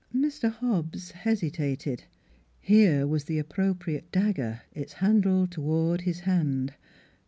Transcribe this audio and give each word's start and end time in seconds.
Mr. 0.11 0.49
Hobbs 0.51 1.11
hesitated. 1.11 2.05
Here 2.59 3.05
was 3.05 3.25
the 3.25 3.37
appro 3.39 3.77
priate 3.77 4.09
dagger, 4.11 4.63
its 4.73 4.93
handle 4.93 5.45
toward 5.45 6.01
his 6.01 6.21
hand. 6.21 6.73